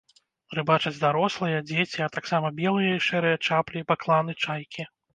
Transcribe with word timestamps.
Рыбачаць 0.59 0.99
дарослыя, 1.03 1.59
дзеці, 1.73 2.03
а 2.07 2.09
таксама 2.17 2.53
белыя 2.63 2.91
і 2.99 3.05
шэрыя 3.11 3.39
чаплі, 3.47 3.89
бакланы, 3.93 4.41
чайкі. 4.45 4.93